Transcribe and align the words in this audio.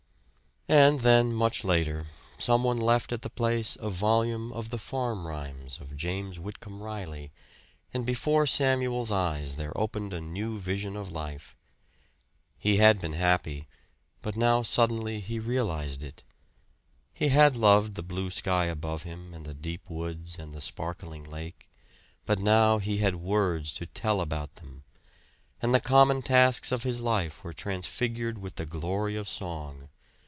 And 0.69 1.01
then, 1.01 1.33
much 1.33 1.65
later, 1.65 2.05
some 2.37 2.63
one 2.63 2.77
left 2.77 3.11
at 3.11 3.23
the 3.23 3.29
place 3.29 3.75
a 3.81 3.89
volume 3.89 4.53
of 4.53 4.69
the 4.69 4.77
"Farm 4.77 5.27
Rhymes" 5.27 5.81
of 5.81 5.97
James 5.97 6.39
Whitcomb 6.39 6.81
Riley; 6.81 7.33
and 7.93 8.05
before 8.05 8.45
Samuel's 8.47 9.11
eyes 9.11 9.57
there 9.57 9.77
opened 9.77 10.13
a 10.13 10.21
new 10.21 10.59
vision 10.59 10.95
of 10.95 11.11
life. 11.11 11.57
He 12.57 12.77
had 12.77 13.01
been 13.01 13.11
happy; 13.11 13.67
but 14.21 14.37
now 14.37 14.61
suddenly 14.61 15.19
he 15.19 15.39
realized 15.39 16.03
it. 16.03 16.23
He 17.13 17.27
had 17.27 17.57
loved 17.57 17.95
the 17.95 18.03
blue 18.03 18.29
sky 18.29 18.67
above 18.67 19.03
him, 19.03 19.33
and 19.33 19.45
the 19.45 19.53
deep 19.55 19.89
woods 19.89 20.39
and 20.39 20.53
the 20.53 20.61
sparkling 20.61 21.25
lake; 21.25 21.69
but 22.25 22.39
now 22.39 22.77
he 22.77 22.99
had 22.99 23.15
words 23.17 23.73
to 23.73 23.85
tell 23.85 24.21
about 24.21 24.55
them 24.55 24.83
and 25.61 25.75
the 25.75 25.81
common 25.81 26.21
tasks 26.21 26.71
of 26.71 26.83
his 26.83 27.01
life 27.01 27.43
were 27.43 27.51
transfigured 27.51 28.37
with 28.37 28.55
the 28.55 28.65
glory 28.65 29.17
of 29.17 29.27
song. 29.27 29.89